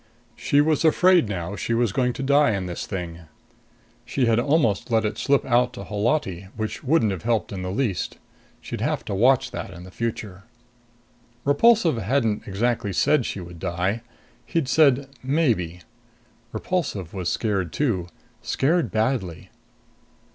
She 0.35 0.61
was 0.61 0.83
afraid 0.83 1.29
now 1.29 1.55
she 1.55 1.75
was 1.75 1.91
going 1.91 2.13
to 2.13 2.23
die 2.23 2.53
in 2.55 2.65
this 2.65 2.87
thing. 2.87 3.27
She 4.03 4.25
had 4.25 4.39
almost 4.39 4.89
let 4.89 5.05
it 5.05 5.19
slip 5.19 5.45
out 5.45 5.73
to 5.73 5.83
Holati, 5.83 6.47
which 6.55 6.83
wouldn't 6.83 7.11
have 7.11 7.21
helped 7.21 7.51
in 7.51 7.61
the 7.61 7.69
least. 7.69 8.17
She'd 8.61 8.81
have 8.81 9.05
to 9.05 9.13
watch 9.13 9.51
that 9.51 9.69
in 9.69 9.87
future. 9.91 10.41
Repulsive 11.45 11.97
hadn't 11.99 12.47
exactly 12.47 12.93
said 12.93 13.27
she 13.27 13.41
would 13.41 13.59
die. 13.59 14.01
He'd 14.43 14.67
said, 14.67 15.07
"Maybe." 15.21 15.81
Repulsive 16.51 17.13
was 17.13 17.29
scared 17.29 17.71
too. 17.71 18.07
Scared 18.41 18.89
badly. 18.89 19.51